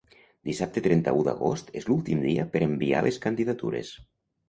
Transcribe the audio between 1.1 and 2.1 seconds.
d’agost és